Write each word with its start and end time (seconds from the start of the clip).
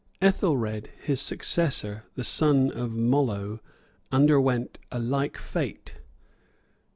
Ethelred, 0.19 0.89
his 1.03 1.21
successor, 1.21 2.05
the 2.15 2.23
son 2.23 2.71
of 2.71 2.89
Mollo, 2.91 3.59
underwent 4.11 4.79
a 4.91 4.97
like 4.97 5.37
fate. 5.37 5.93